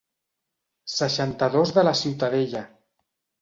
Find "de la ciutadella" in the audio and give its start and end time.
1.77-2.65